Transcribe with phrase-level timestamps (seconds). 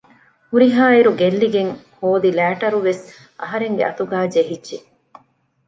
[0.49, 3.03] ހުރިހާއިރު ގެއްލިގެން ހޯދި ލައިޓަރުވެސް
[3.41, 4.77] އަހަރެންގެ އަތުގައި ޖެހިއްޖެ